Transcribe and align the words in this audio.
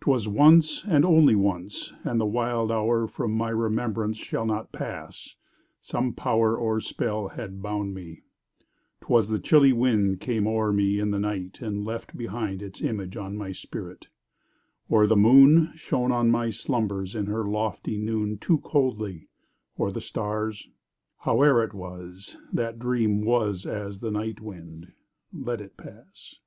'Twas 0.00 0.26
once 0.26 0.84
& 0.84 0.84
only 1.04 1.36
once 1.36 1.92
& 1.98 2.04
the 2.04 2.26
wild 2.26 2.72
hour 2.72 3.06
From 3.06 3.30
my 3.32 3.50
remembrance 3.50 4.16
shall 4.16 4.44
not 4.44 4.72
pass—some 4.72 6.14
power 6.14 6.56
Or 6.56 6.80
spell 6.80 7.28
had 7.28 7.62
bound 7.62 7.94
me—'twas 7.94 9.28
the 9.28 9.38
chilly 9.38 9.72
wind 9.72 10.18
Came 10.20 10.48
o'er 10.48 10.72
me 10.72 10.98
in 10.98 11.12
the 11.12 11.20
night 11.20 11.60
& 11.62 11.62
left 11.62 12.16
behind 12.16 12.62
Its 12.64 12.80
image 12.82 13.16
on 13.16 13.36
my 13.36 13.52
spirit, 13.52 14.08
or 14.88 15.06
the 15.06 15.14
moon 15.14 15.70
Shone 15.76 16.10
on 16.10 16.32
my 16.32 16.50
slumbers 16.50 17.14
in 17.14 17.26
her 17.26 17.44
lofty 17.44 17.96
noon 17.96 18.38
Too 18.38 18.58
coldly—or 18.58 19.92
the 19.92 20.00
stars—howe'er 20.00 21.62
it 21.62 21.72
was 21.74 22.38
That 22.52 22.80
dream 22.80 23.24
was 23.24 23.66
as 23.66 24.00
that 24.00 24.10
night 24.10 24.40
wind—let 24.40 25.60
it 25.60 25.76
pass. 25.76 26.40